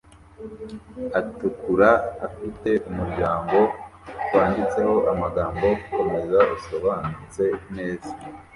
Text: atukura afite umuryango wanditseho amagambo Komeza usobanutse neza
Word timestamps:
atukura 1.19 1.89
afite 2.27 2.69
umuryango 2.89 3.57
wanditseho 4.33 4.95
amagambo 5.11 5.65
Komeza 5.95 6.39
usobanutse 6.55 7.43
neza 7.75 8.11